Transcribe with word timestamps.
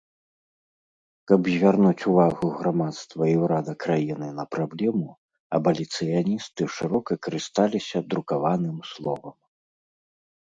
Каб 1.31 1.41
звярнуць 1.55 2.05
увагу 2.11 2.47
грамадства 2.61 3.23
і 3.31 3.35
ўрада 3.41 3.75
краіны 3.83 4.29
на 4.39 4.45
праблему 4.55 5.07
абаліцыяністы 5.59 6.61
шырока 6.77 7.19
карысталіся 7.27 7.97
друкаваным 8.15 8.77
словам. 8.93 9.37